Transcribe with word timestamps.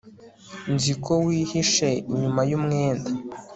nzi 0.73 0.93
ko 1.03 1.13
wihishe 1.25 1.89
inyuma 2.11 2.41
yumwenda 2.49 3.09